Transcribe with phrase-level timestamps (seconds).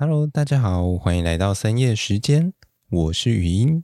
[0.00, 2.52] Hello，大家好，欢迎来到深夜时间，
[2.88, 3.82] 我是语音。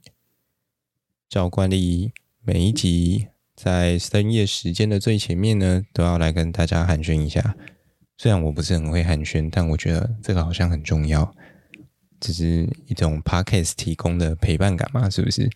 [1.28, 3.26] 照惯例，每一集
[3.56, 7.56] 在深夜时间的最前面呢，都要来跟大家寒暄一下。
[8.16, 11.34] 虽然我不是很会寒暄，但我觉得这个好像很重要，
[12.20, 15.50] 这是一种 Podcast 提供的陪伴感嘛，是不是？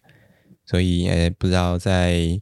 [0.66, 2.40] 所以，诶，不知道在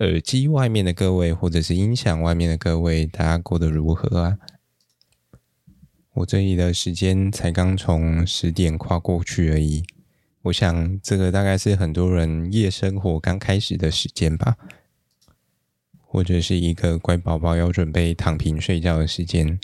[0.00, 4.36] 耳机外面的各位，或者是音响外面的各位，大家过得如何啊？
[6.16, 9.84] 我这里的时间才刚从十点跨过去而已，
[10.44, 14.56] 我想这个大概是很多人夜生活刚开始的时间吧，
[16.00, 19.60] 或者是一个乖宝宝要准备躺平睡觉的时间。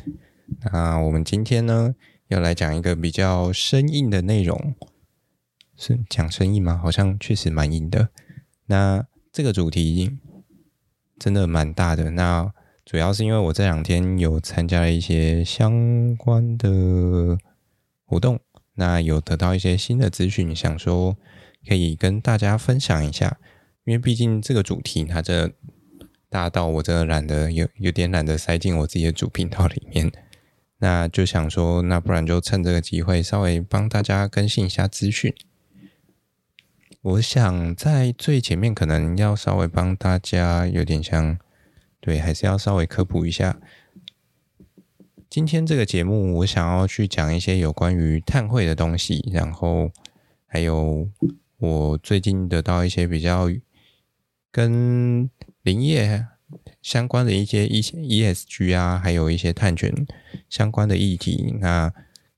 [0.71, 1.95] 那我们今天呢，
[2.29, 4.75] 要来讲一个比较生硬的内容，
[5.75, 6.77] 是讲生硬吗？
[6.77, 8.11] 好像确实蛮硬的。
[8.67, 10.19] 那这个主题
[11.19, 12.11] 真的蛮大的。
[12.11, 12.53] 那
[12.93, 17.39] 主要是因为我这两天有参加了一些相关的
[18.05, 18.39] 活动，
[18.75, 21.17] 那有得到一些新的资讯，想说
[21.67, 23.39] 可以跟大家分享一下。
[23.85, 25.51] 因为毕竟这个主题它这
[26.29, 30.13] 大到我真的懒得有有点懒得塞进我自己的主频道里面，
[30.77, 35.33] 那就想说，那不然就趁这个机会稍微帮大家更新一下资讯。
[37.01, 41.39] 我想在最前面可能要稍微帮大家有点像。
[42.05, 43.61] 对，还是要稍微科普一下。
[45.31, 49.93] 今天这个节目，我想要去讲一些有关于碳汇的东西，然后
[50.45, 51.09] 还有
[51.59, 53.49] 我最近得到一些比较
[54.51, 55.31] 跟
[55.63, 56.27] 林业
[56.83, 59.95] 相关的一些一些 ESG 啊，还有一些碳权
[60.51, 61.93] 相关的议题，那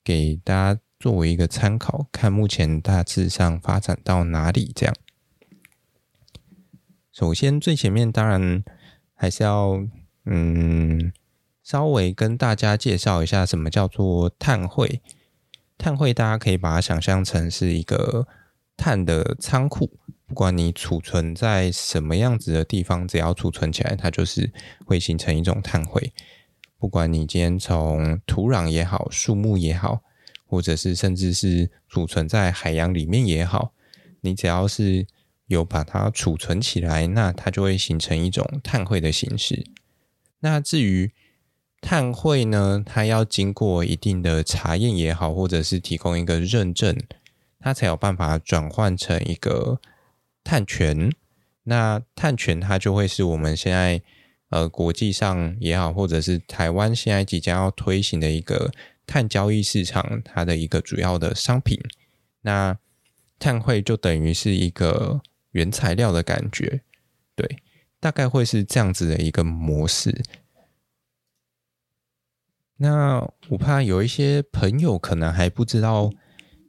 [0.05, 4.95] 给大家作为一个参考，看目前大致上发展到哪里这样。
[7.11, 8.62] 首先，最前面当然。
[9.25, 9.83] 还是要
[10.27, 11.11] 嗯，
[11.62, 15.00] 稍微跟大家介绍一下什么叫做碳汇。
[15.78, 18.28] 碳汇大家可以把它想象成是一个
[18.77, 24.52] 碳的仓库，不管你储存在什么样子的地方，只要储存起来，它就是
[24.85, 26.12] 会形成一种碳汇。
[26.79, 30.02] 不管你今天从土壤也好，树木也好，
[30.45, 33.73] 或者是甚至是储存在海洋里面也好，
[34.20, 35.06] 你只要是。
[35.46, 39.66] 有把它储存起来，那它就会形成一种碳汇的形式。
[40.40, 41.12] 那至于
[41.82, 46.96] 碳汇呢，它要经过一定的查验也好，或者是提供一个认证，
[47.60, 49.80] 它才有办法转换成一个
[50.42, 51.12] 碳权。
[51.64, 54.00] 那碳权它就会是我们现在
[54.48, 58.72] 呃国际上也好，或者是台湾现在即将要推行的一个
[59.06, 61.78] 碳交易市场，它的一个主要的商品。
[62.40, 62.78] 那
[63.38, 65.20] 碳汇就等于是一个。
[65.55, 66.83] 原材料的感觉，
[67.37, 67.59] 对，
[68.01, 70.23] 大概会是这样子的一个模式。
[72.79, 73.20] 那
[73.51, 76.11] 我怕有一些朋友可能还不知道，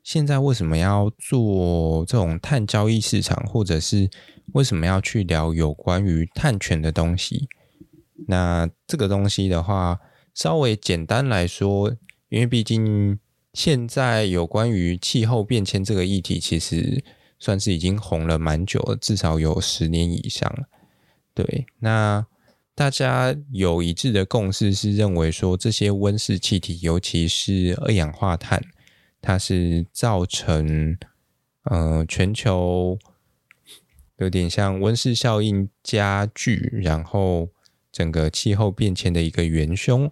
[0.03, 4.07] 现在为什么要做这种碳交易市场，或者是
[4.53, 7.49] 为什么要去聊有关于碳权的东西。
[8.27, 9.99] 那这个东西的话，
[10.35, 11.89] 稍微简单来说，
[12.29, 13.19] 因为毕竟
[13.51, 17.03] 现在有关于气候变迁这个议题，其实。
[17.45, 20.51] 算是已经红了蛮久了，至少有十年以上。
[21.35, 22.25] 对，那
[22.73, 28.59] 大家有一致的共识是认为说，这些温室气体，尤其是二氧化碳，
[29.21, 30.97] 它是造成
[31.65, 32.97] 呃全球
[34.17, 37.49] 有点像温室效应加剧，然后
[37.91, 40.11] 整个气候变迁的一个元凶。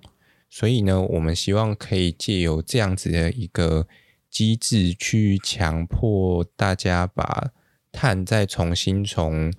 [0.52, 3.88] 所以呢，我们希望可以借由这样子的一个。
[4.34, 7.52] 机制去强迫大家把
[7.92, 9.54] 碳再重新从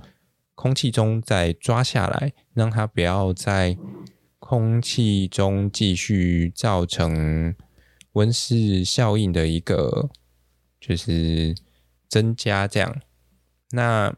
[0.56, 3.78] 空气中再抓下来，让它不要在
[4.40, 7.54] 空气中继续造成
[8.14, 10.10] 温室效应的一个
[10.80, 11.54] 就是
[12.08, 12.66] 增加。
[12.66, 13.00] 这样，
[13.70, 14.12] 那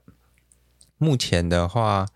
[0.96, 2.06] 目前的话，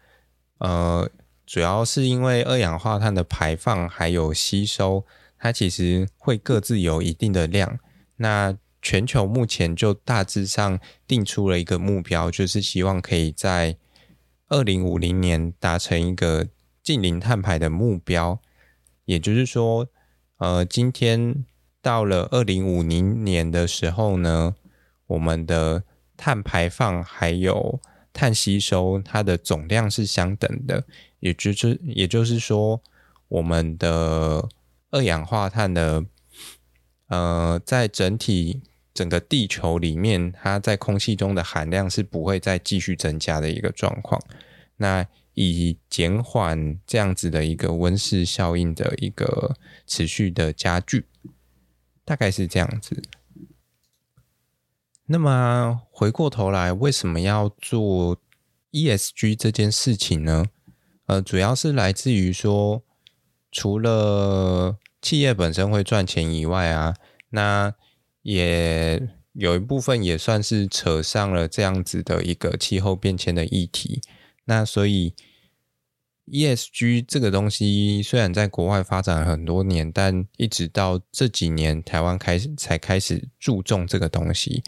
[0.59, 1.11] 呃，
[1.45, 5.05] 主要是因为二氧化碳的排放还有吸收，
[5.37, 7.79] 它其实会各自有一定的量。
[8.23, 13.79] 那全球目前就大致上定出了一个目标，就是希望可以在
[14.49, 16.49] 二零五零年达成一个
[16.83, 18.39] 净零碳排的目标。
[19.07, 19.89] 也就是说，
[20.37, 21.47] 呃，今天
[21.81, 24.55] 到了二零五零年的时候呢，
[25.07, 25.83] 我们的
[26.19, 27.81] 碳排放还有
[28.13, 30.85] 碳吸收，它的总量是相等的。
[31.21, 32.83] 也就是，也就是说，
[33.29, 34.47] 我们的
[34.91, 36.05] 二氧化碳的。
[37.11, 38.63] 呃，在整体
[38.95, 44.23] 整个地球里面，它在空气中的含量是不会再继续增加的一个状况。
[44.77, 45.05] 那
[45.35, 51.07] 以减缓这样子的一个温室效应的一个持续的加剧，
[52.05, 53.03] 大概是这样子。
[55.07, 58.19] 那么回过头来，为什么要做
[58.71, 60.47] ESG 这件事情呢？
[61.07, 62.83] 呃，主要是来自于说，
[63.51, 66.95] 除了企业本身会赚钱以外啊，
[67.31, 67.75] 那
[68.23, 74.03] 也有一部分也算是扯上了这样子的一个气候变迁的议题。
[74.45, 75.15] 那所以
[76.27, 84.63] ESG 这个东西虽然在国外发展了很多年，但一直到这几年台湾开始才开始注重这个东西。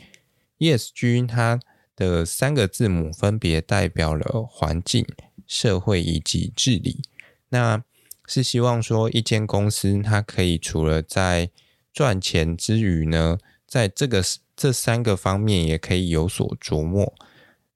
[0.58, 1.60] ESG 它
[1.94, 5.04] 的三个字母分别代表了环境、
[5.46, 7.02] 社会以及治理。
[7.50, 7.84] 那
[8.32, 11.50] 是希望说，一间公司它可以除了在
[11.92, 13.36] 赚钱之余呢，
[13.66, 14.24] 在这个
[14.56, 17.12] 这三个方面也可以有所琢磨。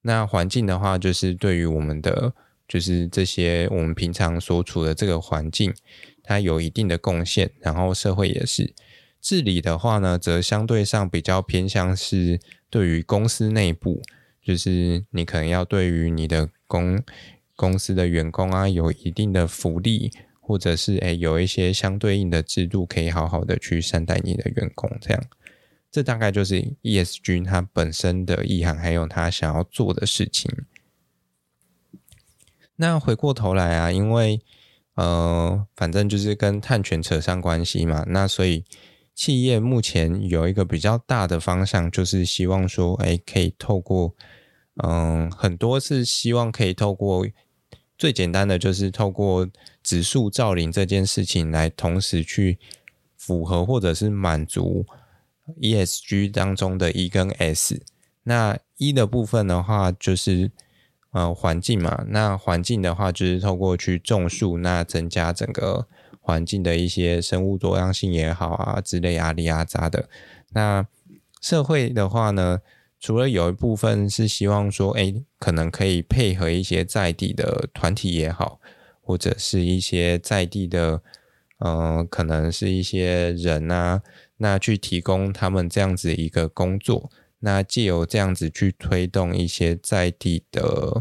[0.01, 2.33] 那环境的话，就是对于我们的
[2.67, 5.75] 就是这些我们平常所处的这个环境，
[6.23, 7.51] 它有一定的贡献。
[7.61, 8.73] 然后社会也是。
[9.21, 14.01] 治理的话呢，则相对上比较偏向是对于公司内部，
[14.43, 17.03] 就是你可能要对于你的公
[17.57, 20.13] 公司的员工啊，有一定的福利，
[20.47, 25.23] 或者是诶有一些相对应的制度，可以好好的去善待你的员工，这样。
[25.91, 30.51] 这大概就是 ESG 它本身的意涵，还有它想要做的事情。
[32.77, 34.41] 那回过头来啊，因为
[34.95, 38.65] 呃，反正就是跟碳权扯上关系嘛，那所以。
[39.17, 44.15] 企业目前有一个比较大的方向，就是希望说，哎，可以透过，
[44.85, 47.27] 嗯，很多是希望可以透过
[47.99, 49.49] 最简单的，就是透过
[49.83, 52.59] 植树造林这件事情来同时去
[53.17, 54.85] 符合或者是满足
[55.61, 57.83] ESG 当中的 E 跟 S。
[58.25, 60.51] 那 E 的部分的话，就是
[61.13, 65.87] 呃环境嘛，那环境的话就是透过去种树，那增加整个。
[66.19, 70.09] 环境的一些生物多样性也好啊，之类啊里啊杂的。
[70.55, 70.85] 那
[71.41, 72.61] 社会的话呢，
[72.99, 78.59] 除了有一部分是希望说，哎，可能可以配合一些在地的团体也好，
[79.01, 81.03] 或者是一些在地的，
[81.59, 84.03] 嗯、呃，可能是一些人啊，
[84.39, 87.11] 那去提供他们这样子一个工作，
[87.41, 91.01] 那借由这样子去推动一些在地的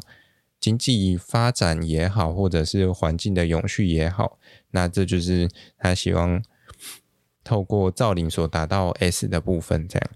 [0.60, 4.38] 经济发展也好，或者是环境的永续也好。
[4.72, 6.44] 那这就是他希望
[7.44, 10.10] 透过造林所达到 S 的部分，这样。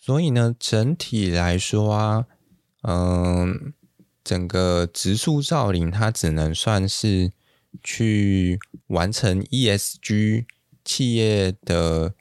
[0.00, 2.26] 所以呢，整体来说啊，
[2.82, 3.74] 嗯，
[4.24, 7.32] 整个植树造林，它只能算是
[7.84, 10.46] 去完成 ESG
[10.82, 12.14] 企业的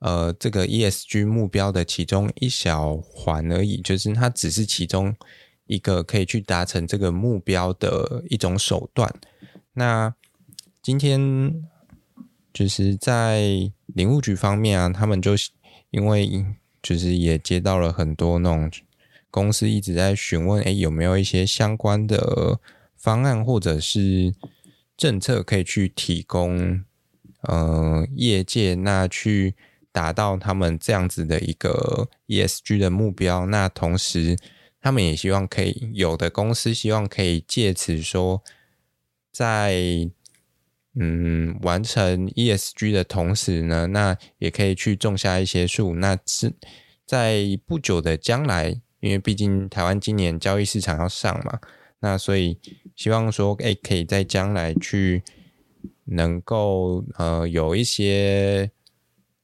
[0.00, 5.14] 呃这个 ESG 目标的其中一小环而已，就是它只是其中
[5.66, 9.08] 一个可以去达成这个目标的一种手段。
[9.74, 10.12] 那
[10.82, 11.62] 今天
[12.52, 15.32] 就是在林务局方面啊，他们就
[15.90, 16.44] 因为
[16.82, 18.70] 就是也接到了很多那种
[19.30, 22.58] 公司一直在询问，哎，有没有一些相关的
[22.96, 24.34] 方案或者是
[24.96, 26.84] 政策可以去提供，
[27.42, 29.54] 呃，业界那去
[29.92, 33.46] 达到他们这样子的一个 ESG 的目标。
[33.46, 34.36] 那同时，
[34.80, 38.42] 他们也希望可以有的公司希望可以借此说。
[39.32, 40.10] 在
[40.94, 45.94] 嗯完成 ESG 的同时呢，那也可以去种下一些树。
[45.94, 46.52] 那是
[47.06, 51.60] 在不久的将来，因为毕竟台湾今年交易市场要上嘛，
[52.00, 52.58] 那所以
[52.96, 55.22] 希望说，哎，可以在将来去
[56.04, 58.70] 能够呃有一些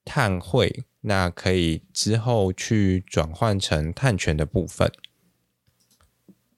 [0.04, 4.90] 碳汇，那可以之后去转换成碳权的部分。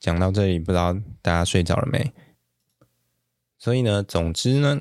[0.01, 2.13] 讲到这里，不知道大家睡着了没？
[3.59, 4.79] 所以呢，总之呢，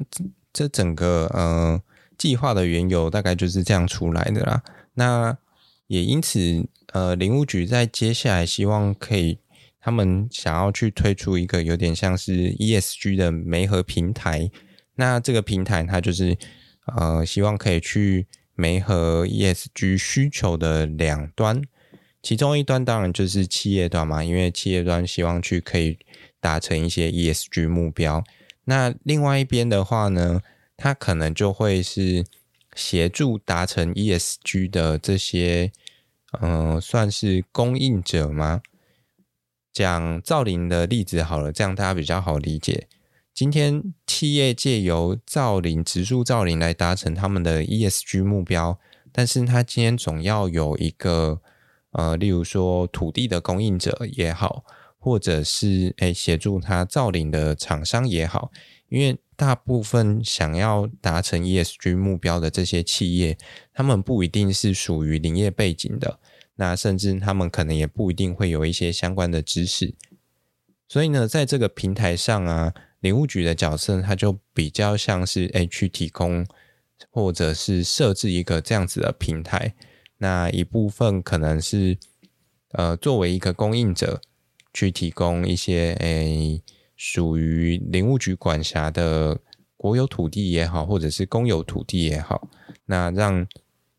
[0.53, 1.81] 这整个呃
[2.17, 4.63] 计划的缘由大概就是这样出来的啦。
[4.93, 5.37] 那
[5.87, 9.39] 也因此，呃，林务局在接下来希望可以，
[9.79, 14.51] 他们想要去推出一个有点像是 ESG 的媒合平台。
[14.95, 16.37] 那这个平台它就是
[16.95, 21.61] 呃，希望可以去媒合 ESG 需求的两端，
[22.21, 25.97] 其中一端当然就是企业端嘛，因为企业端希望去可以
[26.39, 28.23] 达成一些 ESG 目标。
[28.69, 30.41] 那另外一边的话呢，
[30.75, 32.25] 它可能就会是
[32.75, 35.71] 协助达成 ESG 的这些，
[36.41, 38.61] 嗯、算是供应者吗？
[39.71, 42.87] 讲造林的例子好了，这样大家比较好理解。
[43.33, 48.77] 今天企业借由造林、植树造林来达成他们的 ESG 目标，
[49.11, 51.39] 但是他今天总要有一个，
[51.91, 54.65] 呃，例如说土地的供应者也好。
[55.07, 58.51] 或者是诶协助他造林的厂商也好，
[58.89, 63.37] 因为大部分想要达成 ESG 目标的这些企业，
[63.73, 66.19] 他们不一定是属于林业背景的，
[66.55, 69.95] 那甚至他们可能也不一定会有一些相关的知识。
[70.89, 76.45] 所以呢，在这个平台上啊，林务局的角色，它就比较像是诶去提供
[77.09, 79.73] 或者是设置一个这样子的平台。
[80.17, 81.97] 那一部分可能是
[82.73, 84.19] 呃作为一个供应者
[84.77, 86.61] 去提供一些诶。
[86.99, 89.39] 属于林务局管辖的
[89.75, 92.49] 国有土地也好，或者是公有土地也好，
[92.85, 93.47] 那让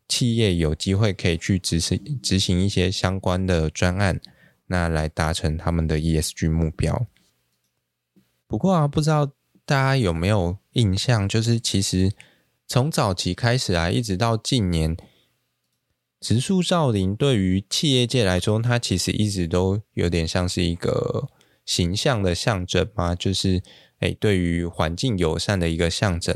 [0.05, 4.19] 企业有机会可以去执行执行一些相关的专案，
[4.67, 7.07] 那来达成他们的 ESG 目标。
[8.45, 9.31] 不过啊，不知道
[9.63, 12.11] 大家有没有印象，就是其实
[12.67, 14.97] 从早期开始啊，一直到近年，
[16.19, 21.29] 植树造林对于企业界来说，它其实一直都有点像是一个。
[21.65, 23.13] 形象的象征嘛？
[23.13, 23.61] 就是
[23.99, 26.35] 诶，对于环境友善的一个象征。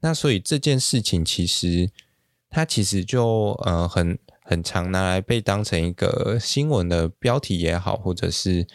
[0.00, 1.90] 那所以这件事情其实
[2.48, 8.66] 它其实就呃很很常拿来被当成一个新闻的标题也好，或者是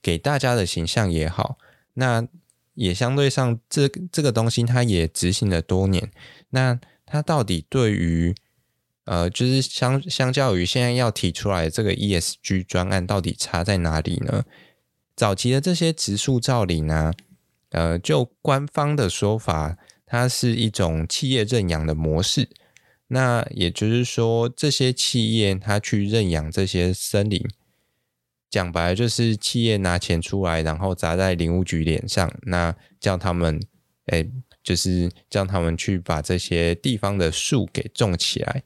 [0.00, 1.58] 给大家的形象也好。
[1.92, 2.26] 那
[2.72, 6.10] 也相对上这这个东西它也执行了多年。
[6.48, 8.34] 那它到底对于
[9.10, 14.44] 呃就是相相较于现在要提出来这个 ESG 专案，到底差在哪里呢？
[15.16, 17.12] 早期的这些植树造林呢，
[17.70, 19.76] 呃，就官方的说法，
[20.06, 22.48] 它是一种企业认养的模式。
[23.08, 27.44] 那也就是说，这些企业它去认养这些森林，
[28.48, 33.60] 讲白了就是企业拿钱出来，然后砸在林务局脸上，那叫他们，
[34.06, 34.24] 哎，
[34.62, 38.62] 就是叫他们去把这些地方的树给种起来。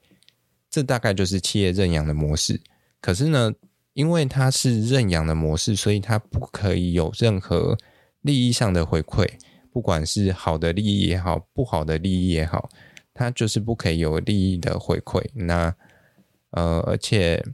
[0.74, 2.60] 这大概就是企业认养的模式。
[3.00, 3.52] 可是呢，
[3.92, 7.78] 因为它是认养的模式，所以它不可以有任何
[8.22, 9.24] 利益上的回馈，
[9.70, 12.68] 不管是好的利益也好，不好的利益也好，
[13.12, 15.24] 它就是不可以有利益的回馈。
[15.34, 15.72] 那
[16.50, 17.46] 呃，而且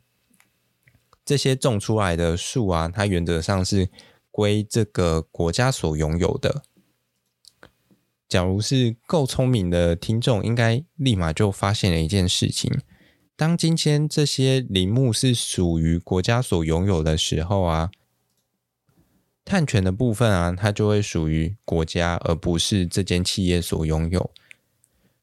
[1.26, 3.90] 这些种出来的树啊，它原则上是
[4.30, 6.62] 归这个国家所拥有的。
[8.26, 12.72] 假如是够聪明的听众，应该立马就发现了一件事情。
[13.40, 17.90] 当今天这些林木是属于国家所拥有的时候啊，
[19.46, 24.30] 碳权的部分啊，它就会属于国家，而不是这间企业所拥有。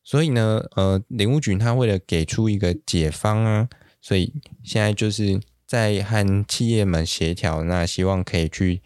[0.04, 3.70] 所以呢，呃，林务局它为了给出一个解方啊，
[4.02, 4.34] 所以
[4.64, 8.82] 现在就是在和企业们协调，那希望可以去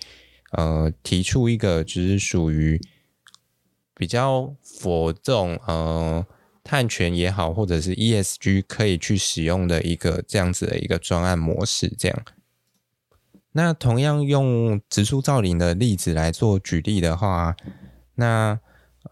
[0.51, 2.81] 呃提出一个，就是属于
[3.95, 6.27] 比较 for 这种呃。
[6.63, 12.23] 碳权也好，或者是 ESG 可以去使用的一个这样子的一个专案模式，这样。
[13.53, 17.55] 那同样用植树造林的例子来做举例的话，
[18.15, 18.59] 那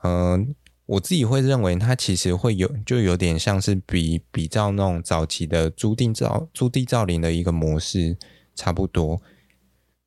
[0.04, 8.18] 嗯、我自己会认为它其实会有就有点像是比比较那种早期的租地造租地造林的一个模式
[8.56, 9.22] 差不多。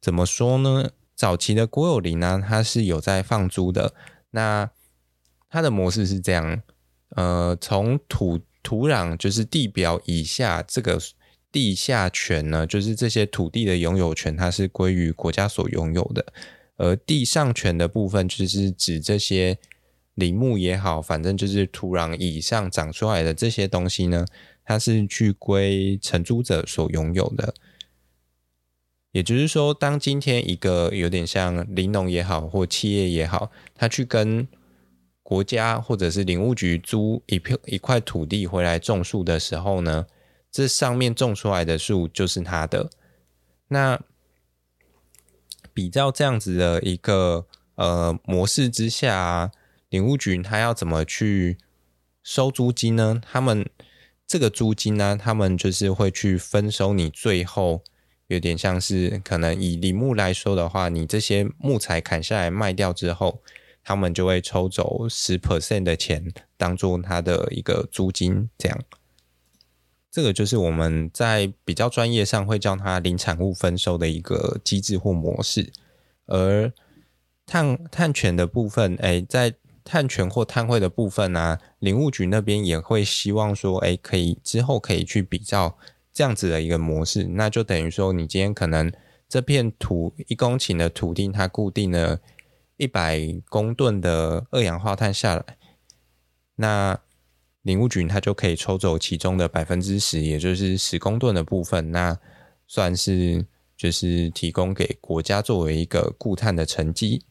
[0.00, 0.90] 怎么说呢？
[1.14, 3.94] 早期的国有林呢，它是有在放租的，
[4.30, 4.70] 那
[5.50, 6.62] 它的模式是这样。
[7.14, 10.98] 呃，从土土壤就是地表以下这个
[11.50, 16.32] 地下权呢，就是这些土地的拥有权，它是归于国家所拥有的。
[16.76, 19.58] 而地上权的部分，就是指这些
[20.14, 24.24] 林木也好，反正就是土壤以上长出来的这些东西呢，
[24.64, 27.54] 它是去归承租者所拥有的。
[29.12, 34.48] 也就是说，当今天一个有点像林农也好，或企业也好，他去跟
[35.32, 40.04] 国家或者是林务局租一片一块土地回来种树的时候呢，
[40.50, 42.90] 这上面种出来的树就是他的。
[43.68, 43.98] 那
[45.72, 47.46] 比较这样子的一个
[47.76, 49.50] 呃模式之下啊，
[49.88, 51.56] 林务局他要怎么去
[52.22, 53.18] 收租金呢？
[53.24, 53.66] 他们
[54.26, 57.82] 这个租金呢，他们就是会去分收你最后
[58.26, 63.40] 有点像是可能以林木来说的话，你这些木材砍下来卖掉之后。
[63.84, 68.78] 他们就会抽走十 percent 的钱，当做他的一个租金，这样。
[70.10, 75.72] 这个就是我们在比较专业上会叫它林产物分收的一个机制或模式。
[76.26, 76.70] 而
[77.46, 85.76] 碳碳权的部分，哎，在碳权或碳汇的部分呢、林务局那边也会希望说，哎，可以之后可以去比较
[86.12, 87.24] 这样子的一个模式。
[87.24, 88.92] 那就等于说，你今天可能
[89.28, 92.20] 这片土一公顷的土地，它固定了。
[92.82, 93.16] 一百
[93.48, 95.56] 公吨的二氧化碳下来，
[96.56, 96.98] 那
[97.62, 102.18] 林务局它就可以抽走其中的百分之十，也就是十公吨的部分，那
[102.66, 103.46] 算是
[103.76, 107.24] 就是提供给国家作为一个固碳的成绩。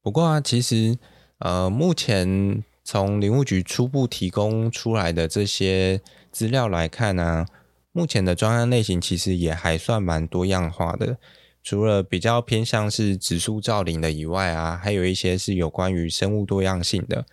[0.00, 0.96] 不过啊，其实
[1.38, 7.44] 呃，目前从林务局初步提供出来的这些资料来看呢、
[7.90, 11.18] 目前的专案类型其实也还算蛮多样化的。
[11.62, 17.26] 除了比较偏向是植树造林的以外啊，还有一些是有关于生物多样性的。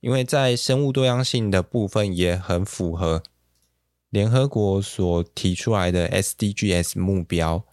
[0.00, 3.22] 因为在生物多样性的部分也很符合
[4.10, 7.64] 联合国所提出来的 SDGs 目标。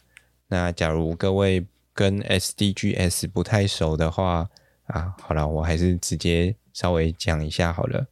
[0.48, 4.50] 那假如各位跟 SDGs 不太熟的话
[4.86, 8.08] 啊，好了，我还是直接稍微讲一下好了。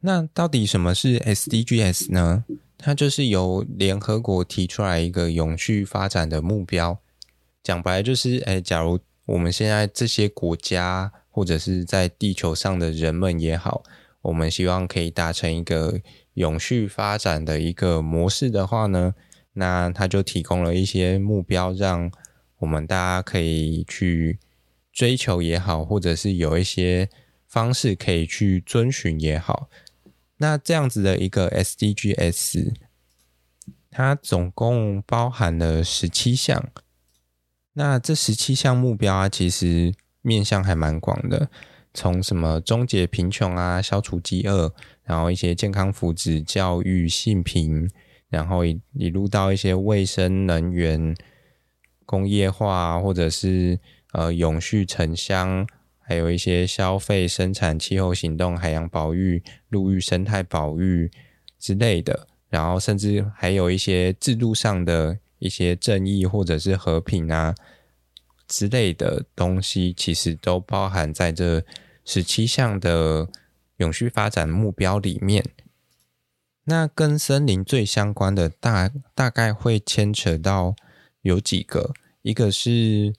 [0.00, 2.44] 那到底什么是 SDGs 呢？
[2.84, 6.98] 它就是由联合国提出来一个永续发展的目标，
[7.62, 13.82] 讲白就是，哎，假如我们现在这些国家或者是在地球上的人们也好，
[14.20, 15.98] 我们希望可以达成一个
[16.34, 19.14] 永续发展的一个模式的话呢，
[19.54, 22.12] 那它就提供了一些目标，让
[22.58, 24.38] 我们大家可以去
[24.92, 27.08] 追求也好，或者是有一些
[27.48, 29.70] 方式可以去遵循也好。
[30.44, 32.74] 那这样子的一个 SDGs，
[33.90, 36.68] 它总共包含了十七项。
[37.72, 41.48] 那这十七项目标啊，其实面向还蛮广的，
[41.94, 44.74] 从什么终结贫穷啊、消除饥饿，
[45.04, 47.90] 然后一些健康福祉、教育、性平，
[48.28, 51.16] 然后一一路到一些卫生、能源、
[52.04, 53.80] 工业化，或者是
[54.12, 55.66] 呃永续城乡。
[56.06, 61.10] 还有一些消费、生产、气候行动、海洋保育、陆域生态保育
[61.58, 67.54] 之类的，然后甚至还有一些制度上的一些正义或者是和平啊
[68.46, 71.64] 之类的东西，其实都包含在这
[72.04, 73.28] 十七项的
[73.78, 75.42] 永续发展目标里面。
[76.64, 80.74] 那跟森林最相关的大大概会牵扯到
[81.22, 83.14] 有几个，一个是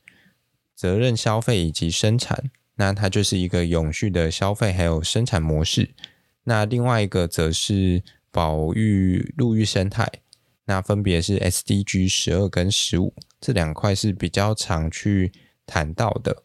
[0.76, 2.52] 责任消费以及生产。
[2.76, 5.94] 那它就是一个永续的消费还有生产模式。
[6.44, 10.08] 那另外一个则是保育陆域生态，
[10.66, 15.32] 那分别是 SDG 十二跟十五这两块是比较常去
[15.66, 16.44] 谈到的。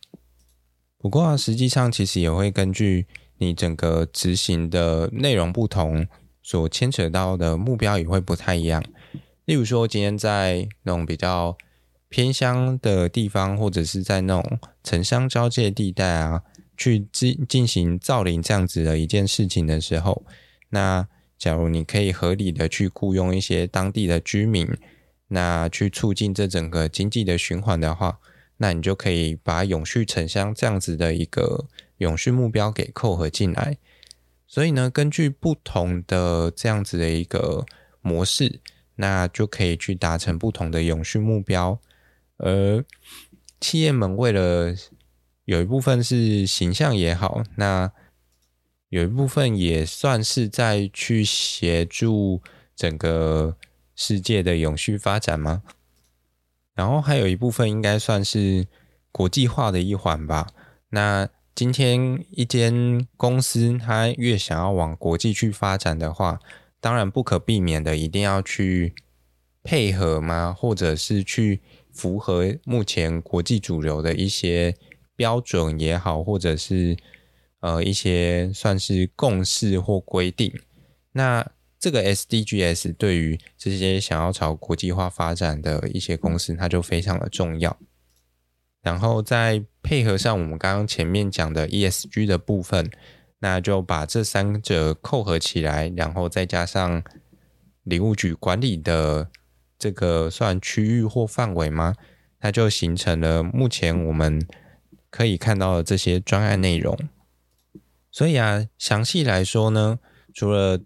[0.96, 3.07] 不过啊，实际上其实也会根据
[3.38, 6.07] 你整个执行的内容不同，
[6.42, 8.85] 所牵扯到的目标也会不太一样。
[9.46, 11.57] 例如说，今天在那种比较
[12.11, 16.42] 偏乡的地方，或者是在那种城乡交界地带啊，
[16.77, 20.25] 去进进行造林这样子的一件事情的时候，
[20.70, 21.07] 那
[21.38, 24.68] 假如你可以合理的去雇佣一些当地的居民，
[25.29, 28.18] 那去促进这整个经济的循环的话，
[28.57, 31.66] 那你就可以把永续城乡这样子的一个
[31.99, 33.79] 永续目标给扣合进来。
[34.49, 37.64] 所以呢，根据不同的这样子的一个
[38.01, 38.61] 模式，
[38.96, 41.79] 那就可以去达成不同的永续目标。
[42.42, 42.83] 而
[43.61, 44.74] 企业们为了
[45.44, 47.92] 有一部分是形象也好，那
[48.88, 52.40] 有一部分也算是在去协助
[52.74, 53.59] 整个
[53.94, 55.62] 世界的永续发展吗？
[56.74, 58.66] 然后还有一部分应该算是
[59.12, 60.48] 国际化的一环吧。
[60.88, 66.40] 那今天一间公司它越想要往国际去发展的话，
[66.81, 68.94] 当然不可避免的一定要去
[69.62, 70.57] 配合吗？
[70.57, 71.61] 或者是去。
[71.92, 74.74] 符合目前国际主流的一些
[75.16, 76.96] 标准也好，或者是
[77.61, 80.53] 呃一些算是共识或规定，
[81.12, 81.46] 那
[81.79, 87.76] 这个 SDGs 对于这些想要朝国际化发展的一些公司，它就非常的重要。
[88.83, 92.90] 然后再配合上我们刚刚前面讲的 ESG 的部分，
[93.40, 97.03] 那就把这三者扣合起来，然后再加上
[97.83, 99.29] 林务局管理的。
[99.80, 101.94] 这个算区域或范围吗？
[102.38, 104.46] 它就形成了目前我们
[105.08, 106.96] 可以看到的这些专案内容。
[108.10, 109.98] 所以啊，详细来说呢，
[110.34, 110.80] 除了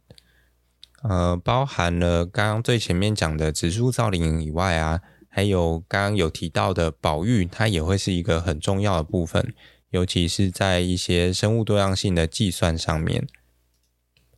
[1.02, 9.52] 呃包含了刚刚最前面讲的植树造林以外啊，还有刚刚有提到的保育，它也会是一个很重要的部分，
[9.90, 13.26] 尤其是在一些生物多样性的计算上面。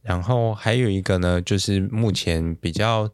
[0.01, 3.13] 然后还有一个呢，就是目前比较。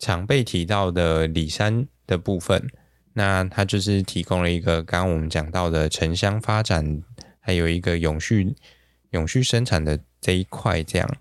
[0.00, 2.66] 常被提到的里山的部分，
[3.12, 7.02] 那它就是提供了一个刚刚我们讲到的城乡发展，
[7.38, 8.56] 还有一个永续
[9.10, 10.82] 永续生产的这一块。
[10.82, 11.16] 这样，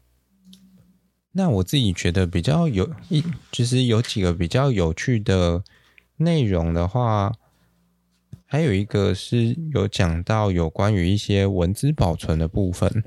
[1.33, 5.61] 那我自己觉得比较有一，就是有几个比较有趣的
[6.15, 7.33] 内容的话，
[8.45, 13.03] 还有一个是有讲到有关于一些文字保存的部分，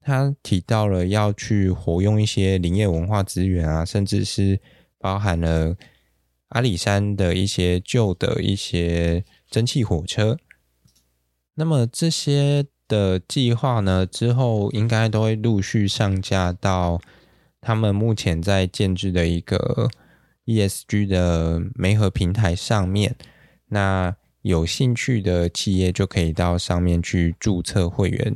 [0.00, 4.60] 他提到了要去活用一些林业文化资源啊，甚至是。
[5.00, 5.76] 包含了
[6.50, 10.36] 阿里山的一些旧的一些蒸汽火车，
[11.54, 17.00] 那么这些的计划呢，之后应该都会陆续上架到
[17.60, 19.88] 他们目前在建置的一个
[20.44, 23.16] ESG 的媒合平台上面。
[23.68, 28.34] 那有兴趣的企业就可以到上面去注册会员，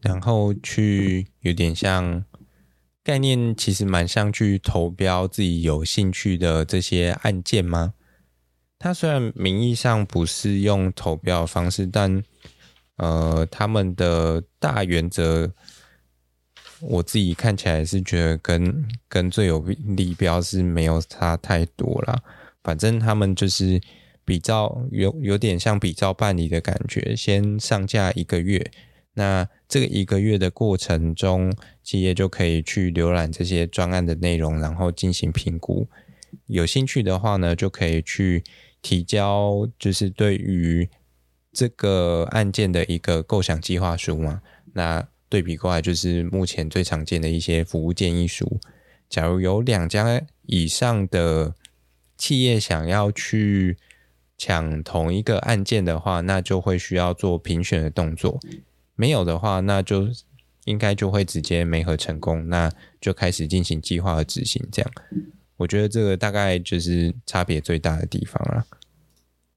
[0.00, 2.24] 然后去有点像
[3.04, 7.94] 概念，其实蛮像去投标自己有兴趣的这些案件吗？
[8.78, 12.22] 它虽然名义上不是用投标方式，但
[12.96, 15.50] 呃，他们的大原则，
[16.80, 22.20] 我自己看起来是觉得跟跟最有利标是没有差太多啦。
[22.62, 23.80] 反正他们就是
[24.24, 28.70] 比照有有点像比照办理的感觉，先上架一个月。
[29.14, 35.88] 那这个一个月的过程中，企业就可以去浏览这些专案的内容，然后进行评估。
[36.46, 38.42] 有兴趣的话呢，就可以去
[38.80, 40.88] 提交，就是对于。
[41.54, 44.40] 这个案件的一个构想计划书嘛，
[44.72, 48.58] 那对比过来就是目前最常见的一些服务建议书。
[49.10, 51.54] 假如有两家以上的
[52.16, 53.76] 企业想要去
[54.38, 58.40] 抢同一个案件的话，那就会需要做评选的动作。
[58.94, 60.08] 没有的话，那就
[60.64, 64.62] 应该就会直接没合成功，那就开始进行计划和执行。
[64.70, 64.90] 这样，
[65.56, 68.64] 我觉得这个大概就是差别最大的地方了。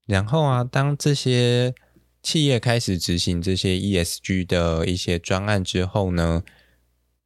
[0.08, 1.74] 然后啊，当这些
[2.22, 6.44] 企业开始执行这些 ESG 的一些专案之后呢，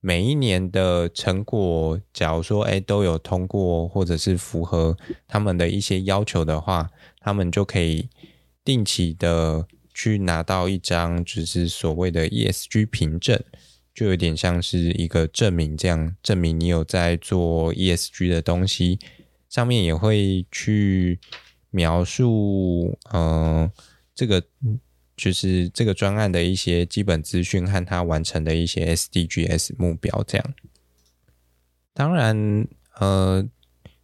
[0.02, 8.10] 每一年的成果，假如说哎都有通过或者是符合他们的一些要求的话，他们就可以
[8.64, 9.68] 定期的
[10.00, 13.38] 去拿到一张就是所谓的 ESG 凭证，
[13.94, 18.98] 就有点像是一个证明，这样证明你有在做 ESG 的东西，
[19.50, 21.20] 上面也会去
[21.70, 23.72] 描述，嗯、呃，
[24.16, 24.42] 这个。
[25.22, 30.54] 就是这个专案的一些基本资讯和他完成的一些 SDGs 目标，这样。
[31.94, 32.66] 当然，
[32.98, 33.46] 呃，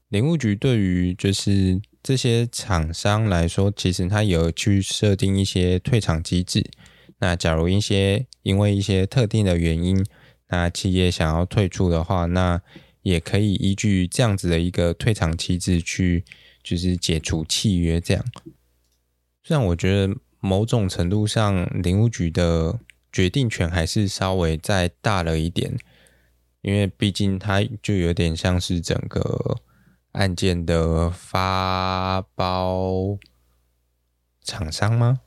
[0.10, 6.70] 林务局对于就是这些厂商来说，其实他有去设定一些退场机制。
[7.18, 10.06] 那假如一些因为一些特定的原因，
[10.50, 12.62] 那企业想要退出的话，那
[13.02, 16.24] 也可以依据这样子的一个退场机制去，
[16.64, 18.24] 就是解除契约这样。
[19.44, 20.16] 虽然我觉得。
[20.42, 22.80] 某种程度上，林务局的
[23.12, 25.76] 决定权还是稍微再大了一点，
[26.62, 29.58] 因为毕竟它就有点像是整个
[30.16, 33.18] 案件的发包
[34.42, 35.22] 厂商吗？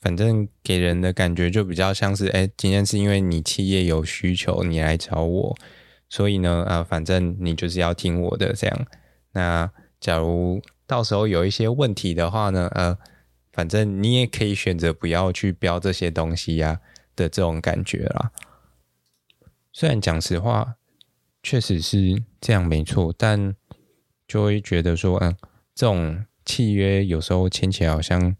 [0.00, 5.56] 反正给人的感觉就比较像是，哎，今天是因为你企业有需求，你来找我，
[6.08, 8.86] 所以呢，啊，反正你就是要听我的这样。
[9.32, 12.96] 那假如到时候有一些问题的话呢，呃。
[13.56, 16.80] 反正你也可以选择不要去标这些东西呀
[17.14, 18.32] 的这种感觉啦。
[19.72, 20.74] 虽然讲实话，
[21.40, 23.54] 确实是这样没错，但
[24.26, 25.36] 就会觉得说，嗯，
[25.74, 28.36] 这种契约有时候签起来好像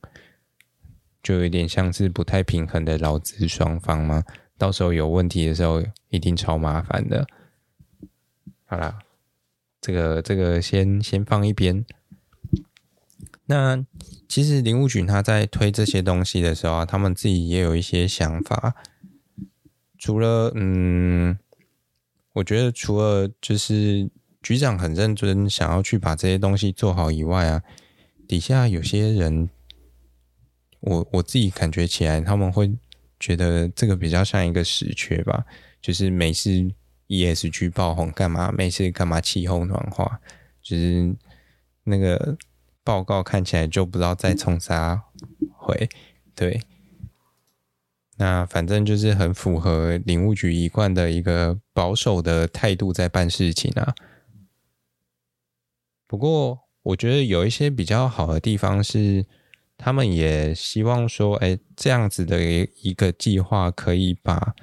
[1.22, 4.22] 就有点像是不太平衡的劳资双方嘛。
[4.56, 7.26] 到时候有问题的时候，一定超麻烦的。
[8.66, 8.98] 好啦，
[9.80, 11.84] 这个这个先先放一边。
[13.46, 13.84] 那
[14.28, 18.74] 其实林务局他在推这些东西的时候啊，他们自己也有一些想法。
[19.98, 21.38] 除了嗯，
[22.34, 24.08] 我觉得除了就是
[24.44, 27.62] 局长很认真想要去把这些东西做好以外啊，
[28.28, 29.50] 底下有些人，
[30.78, 32.72] 我我自己感觉起来他们会
[33.18, 35.44] 觉得这个比较像一个死缺吧，
[35.80, 36.50] 就是每次
[37.08, 40.20] ESG 爆红干嘛，每次干嘛气候暖化，
[40.62, 41.16] 就是
[41.82, 42.38] 那个。
[42.86, 45.04] 报告看起来就不知道在冲啥
[45.56, 45.88] 回，
[46.34, 46.60] 对，
[48.18, 53.94] 那反正就是很符合领务局一贯的一个保守的态度在办事情啊。
[56.14, 59.26] 不过我觉得有一些比较好的地方是，
[59.76, 62.40] 他们也希望说，哎，这样子的
[62.82, 64.54] 一个计划可以把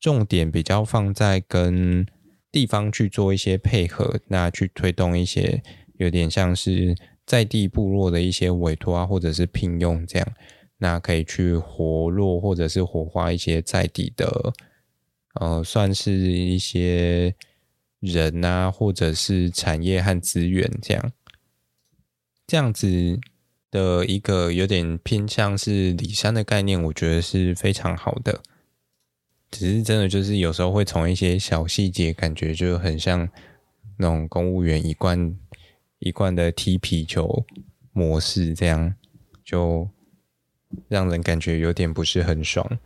[0.00, 2.06] 重点比较放在跟
[2.50, 5.62] 地方去做一些配合，那去推动一些
[5.98, 6.96] 有点像是。
[7.26, 10.28] 在地部落的一些委托啊，或者是聘用这样，
[10.78, 14.54] 那可以去活络或者是活化一些在地的，
[15.34, 17.34] 呃，算是一些
[18.00, 21.12] 人啊，或者是产业和资源这样，
[22.46, 23.18] 这样子
[23.70, 28.42] 的一个有点偏向是李山的概念，我觉得是非常好的。
[29.50, 33.28] 只是真的就是有时候会从一些小细节，感觉就很像
[33.98, 35.36] 那种公务员一贯。
[35.98, 37.46] 一贯的踢皮球
[37.90, 38.94] 模式，这样
[39.42, 39.88] 就
[40.88, 42.78] 让人感觉有点不是很爽。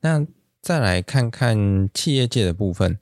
[0.00, 0.24] 那
[0.62, 2.96] 再来看看企业界的部分，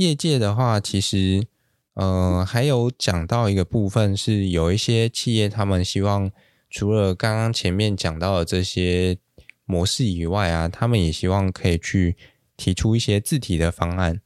[0.00, 1.46] 业界的话，其实
[1.94, 6.30] 呃还有讲到一个部分是有一些企业，他们希望
[6.68, 9.18] 除了刚刚前面讲到的这些
[9.64, 12.16] 模式以外啊，他们也希望可以去
[12.56, 14.20] 提出一些自体的方案，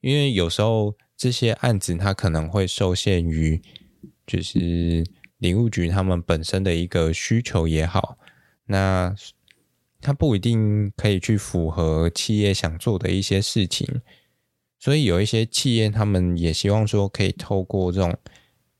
[0.00, 3.62] 因为有时候这些案子它可能会受限于
[4.26, 5.04] 就是。
[5.38, 8.16] 林务局他们本身的一个需求也好，
[8.66, 9.14] 那
[10.00, 14.00] 它不一定可以去符合企业想做的一些事情，
[14.84, 18.14] 所以有一些企业他们也希望说可以透过这种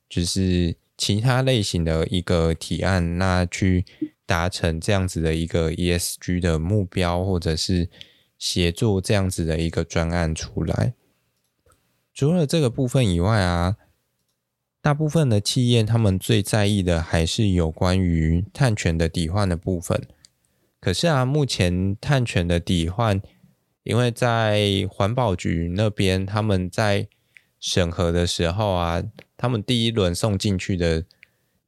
[0.06, 3.86] 就是其他类型的一个提案，那去
[4.26, 7.88] 达成这样子的一个 ESG 的目标，或者是
[8.38, 10.92] 协作这样子的一个专案出来。
[12.12, 13.78] 除了这个部分以外啊。
[14.82, 20.06] 大部分的企业，他们最在意的还是有关于碳权的抵换的部分。
[20.78, 23.22] 可是啊，目前碳权的抵换，
[23.84, 27.06] 因为在环保局那边，他们在
[27.60, 29.02] 审核的时候啊，
[29.36, 31.04] 他们第一轮送进去的，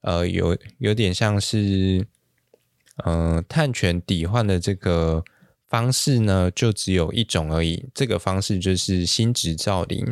[0.01, 2.07] 呃，有有点像是，
[3.05, 5.23] 嗯、呃，碳权抵换的这个
[5.69, 7.89] 方式呢，就只有一种而已。
[7.95, 10.05] 这个方式就是新质造林，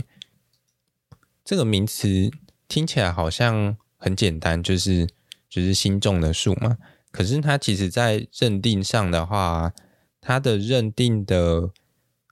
[1.44, 2.30] 这个名词。
[2.66, 5.06] 听起来好像很简单，就是
[5.50, 6.78] 就是新种的树嘛。
[7.12, 9.72] 可是它其实在认定上的话，
[10.20, 11.70] 它的认定的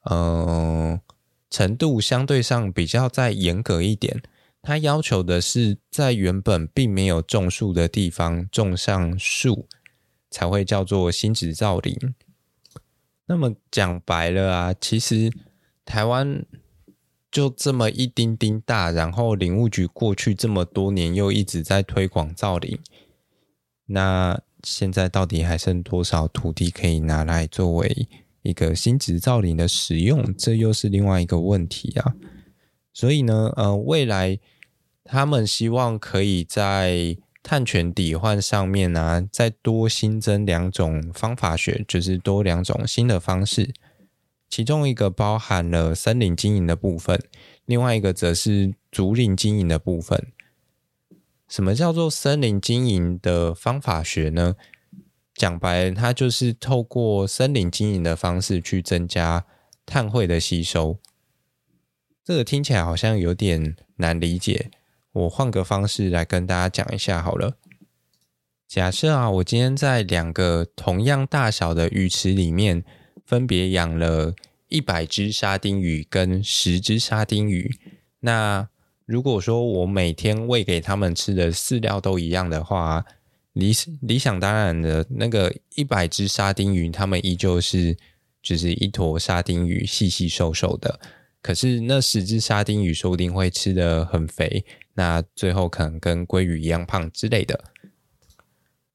[0.02, 1.00] 呃
[1.50, 4.22] 程度相对上比较再严格一点。
[4.60, 9.66] 它要求的是在原本并没有种树的地方种上树，
[10.30, 12.14] 才会叫做新质造林。
[13.26, 15.32] 那么讲白了啊，其实
[15.84, 16.44] 台湾。
[17.32, 22.78] 就这么一丁丁大，然后林务局过去这么多年又一直在推广造林，
[23.86, 28.06] 那现在到底还剩多少土地可以拿来作为
[28.42, 30.36] 一个新质造林的使用？
[30.36, 32.14] 这又是另外一个问题啊。
[32.92, 34.38] 所以呢，呃，未来
[35.04, 43.72] 他们希望可以在碳权抵换上面呢、啊，再多新增两种方法学，就是多两种新的方式。
[44.48, 47.18] 其中一个包含了森林经营的部分，
[47.64, 50.26] 另外一个则是竹林经营的部分。
[51.48, 54.54] 什么叫做森林经营的方法学呢？
[55.42, 59.44] 讲白，它就是透过森林经营的方式去增加
[59.84, 61.00] 碳汇的吸收。
[62.22, 64.70] 这个听起来好像有点难理解，
[65.10, 67.56] 我换个方式来跟大家讲一下好了。
[68.68, 72.84] 假设啊，我今天在两个同样大小的鱼池里面。
[73.24, 74.34] 分别养了
[74.68, 77.78] 一百只沙丁鱼跟十只沙丁鱼。
[78.20, 78.68] 那
[79.06, 83.06] 如果说我每天喂给他们吃的饲料都一样的话，
[83.52, 87.96] 理理想当然的那个一百只沙丁鱼，它们依旧是
[88.42, 90.98] 就是一坨沙丁鱼，细细瘦瘦的。
[91.42, 97.64] 可是那十只沙丁鱼说不定会吃得很肥，那最后可能跟鲑鱼一样胖之类的。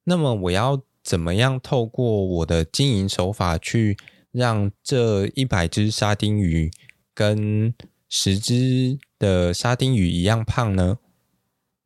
[0.06, 3.98] 那么我要怎么样透过我的经营手法去
[4.32, 6.72] 让这一百只沙丁鱼
[7.14, 7.74] 跟
[8.08, 11.00] 十只的沙丁鱼一样胖呢？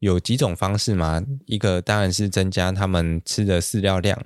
[0.01, 1.23] 有几种方式嘛？
[1.45, 4.19] 一个当然是增加他们吃的饲料量，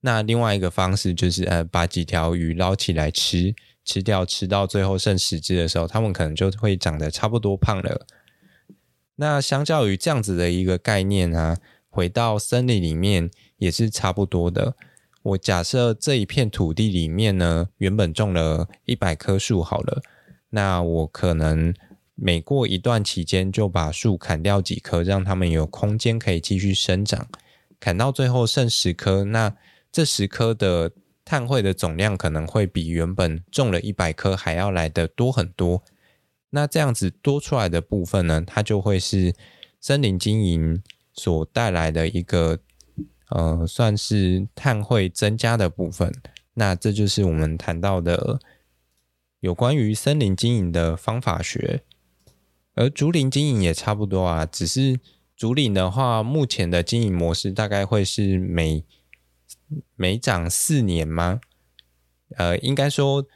[0.00, 3.54] 那另外一个方式就是呃，把几条鱼捞起来吃，
[3.84, 8.06] 吃掉，吃到最后剩十只的时候，他们可能就会长得差不多胖了。
[9.16, 11.58] 那相较于这样子的一个概念啊，
[11.90, 14.74] 回到森林里面也是差不多的。
[15.22, 20.00] 我假设这一片土地里面呢，原本种了一百棵树好了，
[20.48, 21.74] 那我可能
[22.20, 27.26] 每过一段期间就把树砍掉几棵，让它们有空间可以继续生长。
[27.78, 29.56] 砍到最后剩十棵，那
[29.90, 30.92] 这十棵的
[31.24, 35.82] 碳汇的总量可能会比原本种了一百棵还要来的多很多。
[36.50, 39.34] 那这样子多出来的部分呢，它就会是
[39.80, 42.58] 森林经营所带来的一个。
[43.32, 46.12] 呃，算是碳汇增加的部分。
[46.54, 48.40] 那这就是我们谈到的
[49.38, 51.84] 有关于森林经营的方法学，
[52.80, 54.46] 而竹林经营也差不多啊。
[54.46, 54.98] 只是
[55.36, 58.82] 竹林的话，目前的经营模式大概会是每
[59.96, 61.40] 每长四年吗？
[62.36, 63.26] 呃，应该说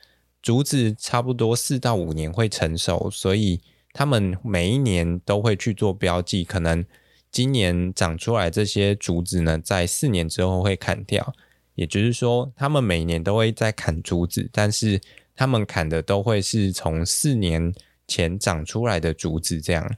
[0.40, 3.60] 竹子差不多四到五年会成熟，所以
[3.92, 6.84] 他们每一年都会去做标记，可能。
[7.30, 11.34] 今年长出来这些竹子呢，在四年之后会砍掉，
[11.74, 15.00] 也就是说，他们每年都会在砍竹子，但是
[15.34, 17.74] 他们砍的都会是从四年
[18.06, 19.96] 前长出来的竹子这样。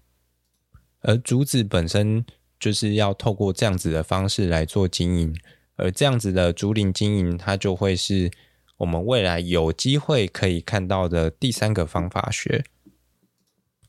[1.00, 2.24] 而竹子本身
[2.58, 5.36] 就是要透过这样子的方式来做经营，
[5.76, 8.30] 而这样子的竹林经营，它就会是
[8.78, 12.64] 我们未来有机会可以看到的第三个方法学。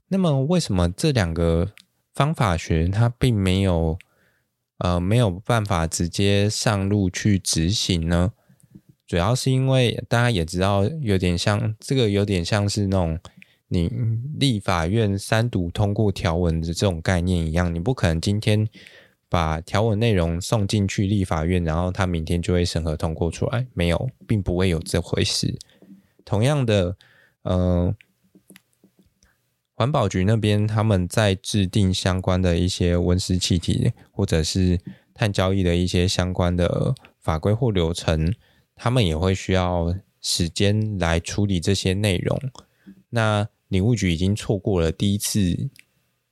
[0.10, 1.74] 那么，为什么这两个
[2.14, 3.98] 方法学它并没有
[4.78, 8.32] 呃没有办法直接上路去执行呢？
[9.06, 13.20] 主要是因为大家也知道，有点像这个，有点像是那种
[13.68, 13.92] 你
[14.40, 18.68] 立法院三读通过条文的这种概念一样，你不可能今天。
[19.30, 23.68] 把条文内容送进去立法院，然后他明天就会审核通过出来？
[23.74, 25.60] 没有，并不会有这回事。
[26.24, 26.96] 同样的，
[27.42, 27.94] 呃，
[29.74, 34.80] 环保局那边他们在制定相关的一些温室气体或者是
[35.14, 38.34] 碳交易的一些相关的法规或流程，
[38.78, 42.40] 他们也会需要时间来处理这些内容。
[43.10, 45.70] 那领务局已经错过了第一次。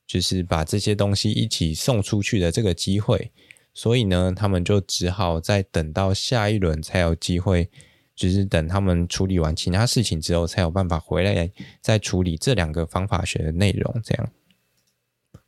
[0.08, 3.32] 就是把这些东西一起送出去的这个机会，
[3.74, 7.68] 所以呢，他们就只好再等到下一轮才有机会，
[8.16, 14.00] 就是等他们处理完其他事情之后，才有办法回来再处理这两个方法学的内容。
[14.04, 14.30] 这样，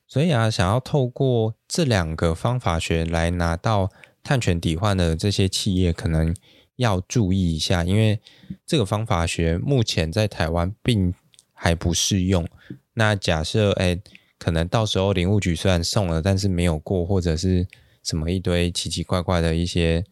[0.07, 3.91] 所以啊，想要透过这两个方法学来拿到
[4.23, 6.35] 碳权抵换的这些企业，可能
[6.77, 8.19] 要注意一下，因为
[8.65, 11.13] 这个方法学目前在台湾并
[11.57, 12.47] 还不适用。
[12.93, 13.99] 那假设，哎。
[14.39, 17.65] 可能到时候林务局虽然送了，但是没有过，或者是
[18.03, 20.05] 什么一堆奇奇怪怪的一些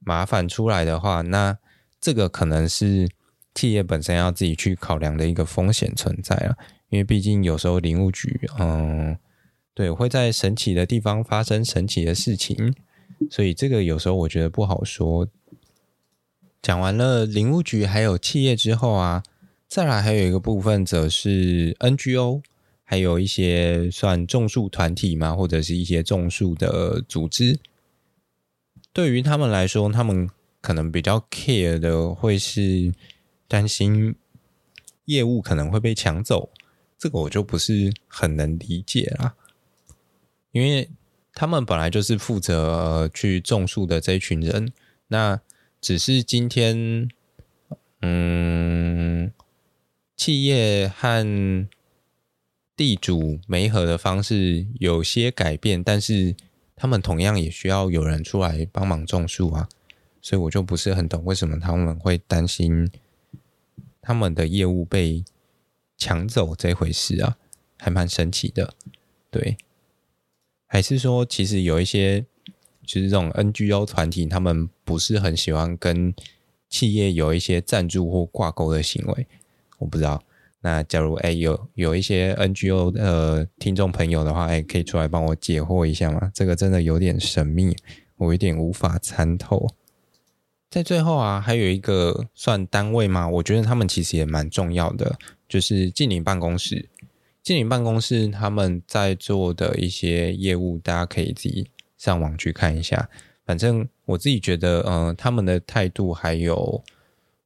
[0.00, 1.56] 麻烦出来的话，那
[1.98, 3.08] 这个可能是
[3.54, 6.58] 企业本身要自己去考量的一个风险存在了。
[6.90, 9.16] 因为毕竟有时候林务局，嗯，
[9.72, 12.74] 对，会在神奇的地方发生神奇的事情，
[13.30, 15.26] 所以这个有时候我觉得不好说。
[16.60, 19.22] 讲完了林务局还有企业之后啊，
[19.70, 22.42] 再来还有一个部分则是 NGO。
[22.82, 27.60] 还有一些算种树团体嘛，或者是一些种树的组织，
[28.92, 30.28] 对于他们来说，他们
[30.60, 32.92] 可能比较 care 的会是
[33.46, 34.16] 担心
[35.04, 36.50] 业务可能会被抢走，
[36.98, 39.36] 这个我就不是很能理解啦，
[40.50, 40.90] 因为
[41.32, 44.72] 他们本来就是负责去种树的这一群人，
[45.06, 45.40] 那
[45.80, 47.08] 只是今天，
[48.02, 49.32] 嗯，
[50.20, 51.66] 企业和
[52.76, 56.36] 地主媒合的方式有些改变，但是
[56.76, 59.66] 他们同样也需要有人出来帮忙种树啊，
[60.20, 62.90] 所以我就不是很懂为什么他们会担心
[64.02, 65.24] 他们的业务被
[65.96, 67.38] 抢走这回事啊，
[67.78, 68.74] 还蛮神奇的。
[69.30, 69.56] 对，
[70.66, 72.26] 还是说其实有一些
[72.84, 76.14] 就是这种 NGO 团体，他们不是很喜欢跟
[76.68, 79.26] 企业有一些赞助或挂钩的行为，
[79.80, 80.22] 我不知道。
[80.62, 86.30] 那假如哎有有一些 NGO 的听众朋友的话，哎可以出来帮我解惑一下吗？
[86.34, 87.74] 这个真的有点神秘，
[88.18, 89.66] 我有点无法参透。
[90.68, 93.26] 在最后啊，还有一个算单位吗？
[93.26, 96.90] 我觉得他们其实也蛮重要的，就是净零办公室。
[97.42, 103.08] 净零办公室他们在做的一些业务，大家可以自己上网去看一下。
[103.46, 106.84] 反正我自己觉得，嗯、他们的态度还有。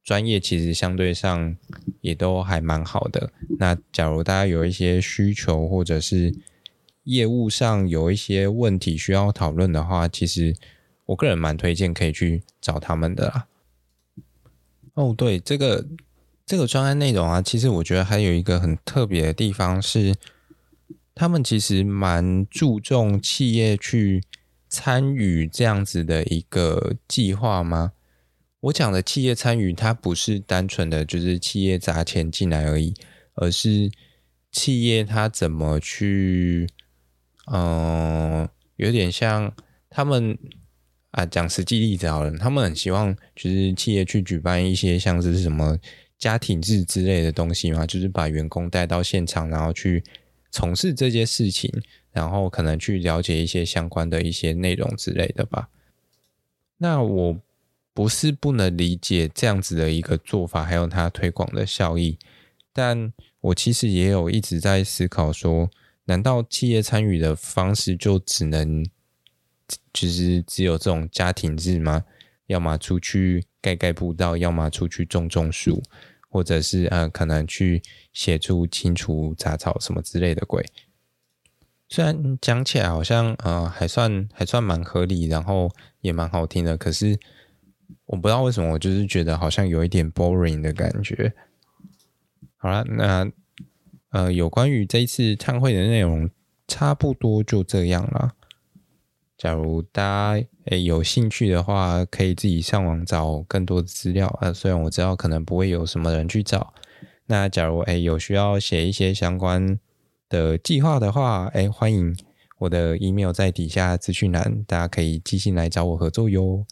[0.03, 1.57] 专业其实相对上
[2.05, 3.31] 也都还蛮好的。
[3.57, 6.31] 那假如大家有一些需求，或者是
[7.05, 10.55] 业务上有一些问题需要讨论的话，其实
[11.07, 13.47] 我个人蛮推荐可以去找他们的啦。
[14.93, 15.83] 哦，对，这个
[16.45, 20.13] 这个专案内容啊，其实我觉得还有一个很特别的地方是，
[21.15, 24.23] 他们其实蛮注重企业去
[24.69, 27.93] 参与这样子的一个计划吗？
[28.65, 32.95] 我讲的企业参与，它不是单纯的就是企业砸钱进来而已，
[33.35, 33.91] 而是
[34.51, 36.67] 企业它怎么去，
[37.51, 39.53] 嗯、有点像
[39.87, 40.35] 他们
[41.11, 45.77] 啊，讲实际例子好了，他们很希望就是企业去举办一些像是什么
[46.17, 50.03] 家庭日之类的东西嘛，就是把员工带到现场，然后去
[50.49, 51.71] 从事这些事情，
[52.11, 55.69] 然后可能去了解一些相关的一些内容之类的吧。
[56.79, 57.37] 那我。
[57.95, 62.19] 不是不能理解这样子的一个做法，还有它推广的效益，
[62.73, 65.71] 但我其实也有一直在思考说，
[66.03, 68.85] 难道企业参与的方式就只能，
[69.93, 72.03] 就是只有这种家庭日吗？
[72.47, 75.81] 要么出去盖盖步道，要么出去种种树，
[76.27, 77.81] 或者是呃，可能去
[78.11, 80.65] 协助清除杂草什么之类的鬼。
[81.87, 85.71] 虽然讲起来好像呃还算还算蛮合理，然后
[86.01, 87.17] 也蛮好听的，可是。
[88.05, 91.33] 我不知道为什么，我就是觉得好像有一点 boring 的感觉。
[92.57, 93.29] 好了，那
[94.09, 96.29] 呃，有关于这一次碳汇的内容，
[96.67, 98.33] 差不多就这样了。
[99.37, 104.53] 假如大家诶有兴趣的话，可以自己上网找更多的资料啊。
[104.53, 106.73] 虽然我知道可能不会有什么人去找。
[107.25, 109.77] 那假如诶有需要写一些相关
[110.29, 112.15] 的计划的话，诶欢迎
[112.59, 116.65] 我的 email 在底下资讯栏，大家可以寄信来找我合作哟。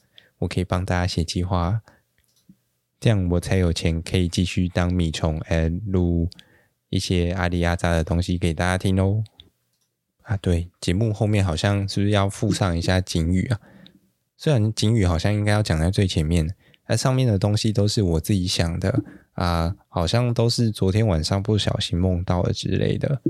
[0.44, 1.82] 我可以帮大家写计划，
[3.00, 6.30] 这样我才有钱可以继续当米虫，诶录
[6.90, 9.24] 一些阿里阿扎的东西给大家听哦。
[10.24, 13.60] 啊，对，节目后面好像是不是要附上一下警语啊？
[14.38, 16.56] 虽然警语好像应该要讲在最前面，
[16.88, 23.22] 那上面的东西都是我自己想的啊，好像都是昨天晚上不小心梦到的之类的。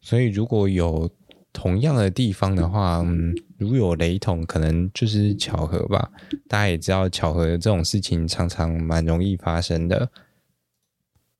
[0.00, 1.10] 所以如果有
[1.52, 6.10] 同样的地方的话，嗯，如有雷同，可能就是巧合吧。
[6.48, 10.10] 大家也知道，巧合这种事情常常蛮容易发生的。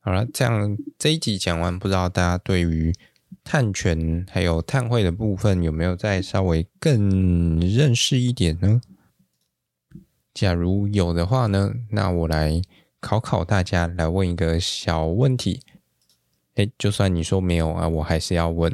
[0.01, 2.95] 好了，这样这一集讲完，不知道大家对于
[3.43, 8.81] 碳权还有碳汇的部分有没有再稍微更认识一点呢？
[10.33, 12.63] 假如有的话呢，那我来
[13.01, 15.61] 考考大家，来问一个小问题。
[16.55, 18.73] 诶，就算你说没有啊，我还是要问。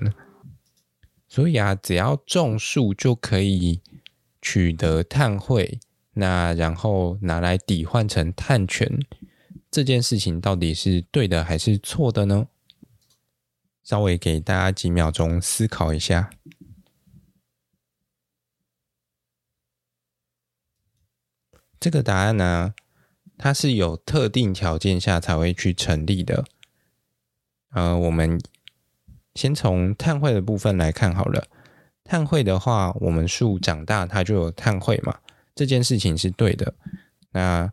[1.32, 3.80] 所以啊，只要种树就可以
[4.42, 5.80] 取得碳汇，
[6.12, 9.00] 那然后拿来抵换成碳权，
[9.70, 12.48] 这件事情到底是对的还是错的呢？
[13.82, 16.32] 稍微给大家几秒钟思考一下。
[21.80, 22.74] 这个答案呢，
[23.38, 26.44] 它是有特定条件下才会去成立的。
[27.70, 28.38] 呃，我们
[29.34, 31.46] 先从碳汇的部分来看好了。
[32.04, 35.18] 碳汇的话，我们树长大它就有碳汇嘛，
[35.54, 36.74] 这件事情是对的。
[37.32, 37.72] 那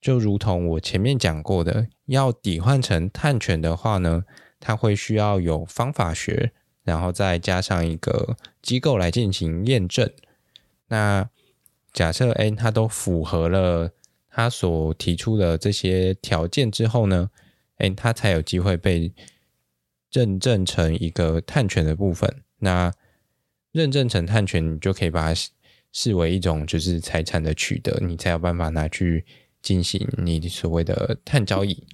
[0.00, 4.24] 就如同我前面讲过的，要抵换成碳权的话呢，
[4.60, 6.52] 它会需要有方法学，
[6.84, 10.10] 然后再加上一个机构来进行验证。
[10.88, 11.28] 那
[11.92, 13.90] 假设 n 它都符合了
[14.30, 17.30] 它所提出的这些条件之后呢，
[17.78, 19.12] 哎，它才有机会被
[20.14, 22.42] 认证成一个碳权的部分。
[22.60, 22.92] 那
[23.72, 25.40] 认证成碳权，你就可以把它
[25.90, 29.26] 视为一种就是财产的取得，你才有办法拿去
[29.60, 31.84] 进行你所谓的碳交易。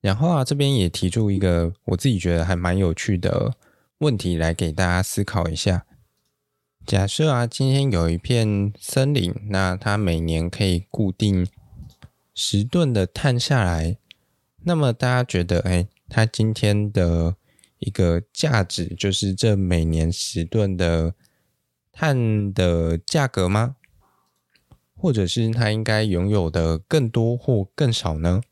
[0.00, 3.56] 然后啊，这边也提出一个我自己觉得还蛮有趣的
[3.98, 5.84] 问题来给大家思考一下。
[6.84, 11.46] 假设啊，今天有一片森林，那它每年可以固定
[12.34, 13.96] 十吨的碳下来，
[14.64, 17.36] 那么大家觉得，哎，它今天的
[17.78, 21.14] 一个价值就是这每年十吨的
[21.90, 23.76] 碳的价格吗？
[24.94, 28.42] 或者是它应该拥有的更多或更少呢？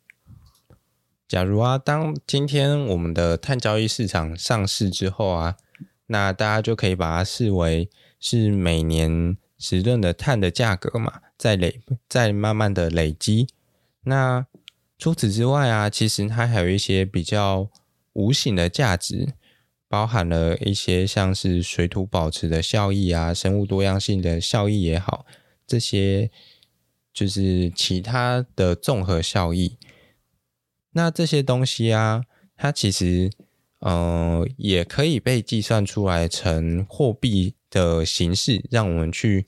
[1.29, 5.57] 假如啊，当今天我们的碳交易市场上市之后啊，
[6.07, 13.47] 那大家就可以把它视为是每年十吨的碳的价格嘛，在累，在慢慢的累积。
[14.05, 14.47] 那
[15.01, 17.71] 除此之外啊，其实它还有一些比较
[18.13, 19.33] 无形的价值，
[19.89, 25.25] 包含了一些像是水土保持的效益啊，生物多样性的效益也好，
[25.67, 26.31] 这些
[27.15, 29.79] 就是其他的综合效益。
[30.93, 32.25] 那这些东西啊，
[32.55, 33.31] 它其实，
[33.79, 39.47] 呃，也可以被计算出来成货币的形式，让我们去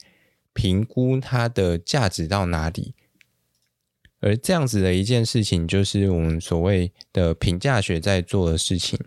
[0.51, 2.95] 评估它的价值到哪里。
[4.23, 8.99] 而这样子的一件事情，就是我们所谓的评价学在做的事情，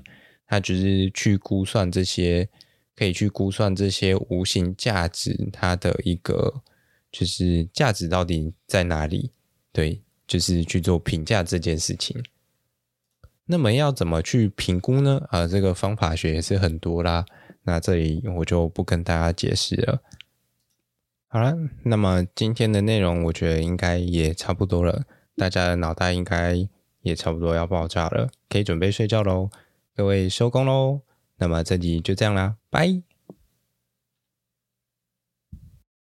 [0.46, 2.48] 它就是去估算这些，
[2.94, 6.62] 可以去估算这些无形价值，它的一个
[7.10, 9.32] 就是价值到底在哪里？
[9.72, 10.02] 对。
[10.28, 12.20] 就是去做评价这件事情，
[13.44, 15.22] 那么要怎么去评估呢？
[15.30, 17.24] 啊，这个方法学也是很多啦。
[17.62, 20.02] 那这里我就不跟大家解释了。
[21.28, 25.04] 好了，那么今天的内容我觉得应该也差不多了，
[25.36, 26.68] 大家的脑袋应该
[27.02, 29.50] 也差不多要爆炸了，可以准备睡觉喽。
[29.94, 31.00] 各位收工喽。
[31.38, 33.05] 那么这集就这样啦，拜。